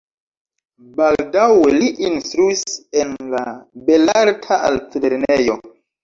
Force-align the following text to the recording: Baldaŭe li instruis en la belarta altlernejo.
Baldaŭe 0.99 1.73
li 1.83 1.89
instruis 2.07 2.63
en 3.01 3.11
la 3.33 3.41
belarta 3.91 4.57
altlernejo. 4.71 5.59